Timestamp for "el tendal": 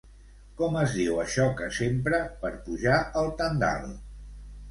3.23-3.85